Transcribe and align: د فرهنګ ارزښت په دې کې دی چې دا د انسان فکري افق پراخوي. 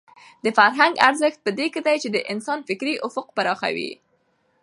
د 0.43 0.45
فرهنګ 0.57 0.93
ارزښت 1.07 1.39
په 1.45 1.51
دې 1.57 1.67
کې 1.73 1.81
دی 1.85 1.95
چې 2.03 2.09
دا 2.09 2.13
د 2.23 2.25
انسان 2.33 2.59
فکري 2.69 2.93
افق 3.07 3.27
پراخوي. 3.35 3.91